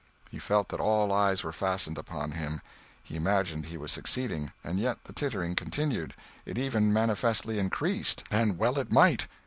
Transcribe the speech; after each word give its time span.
He 0.31 0.39
felt 0.39 0.69
that 0.69 0.79
all 0.79 1.11
eyes 1.13 1.43
were 1.43 1.51
fastened 1.51 1.95
upon 1.99 2.31
him; 2.31 2.59
he 3.03 3.15
imagined 3.15 3.67
he 3.67 3.77
was 3.77 3.91
succeeding, 3.91 4.51
and 4.63 4.79
yet 4.79 5.03
the 5.03 5.13
tittering 5.13 5.53
continued; 5.53 6.15
it 6.43 6.57
even 6.57 6.91
manifestly 6.91 7.59
increased. 7.59 8.23
And 8.31 8.57
well 8.57 8.79
it 8.79 8.91
might. 8.91 9.27